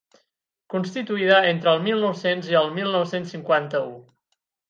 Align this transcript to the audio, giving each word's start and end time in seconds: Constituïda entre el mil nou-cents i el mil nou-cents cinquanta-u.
Constituïda 0.73 1.35
entre 1.49 1.69
el 1.73 1.83
mil 1.83 2.01
nou-cents 2.05 2.49
i 2.53 2.57
el 2.63 2.73
mil 2.79 2.91
nou-cents 2.97 3.35
cinquanta-u. 3.35 3.93